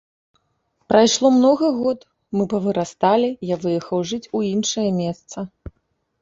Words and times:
Прайшло 0.91 1.27
многа 1.35 1.67
год, 1.81 1.99
мы 2.37 2.45
павырасталі, 2.53 3.29
я 3.53 3.59
выехаў 3.67 3.99
жыць 4.13 4.31
у 4.41 4.43
іншае 4.55 4.89
месца. 5.01 5.37